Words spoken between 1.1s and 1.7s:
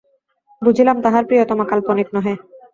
প্রিয়তমা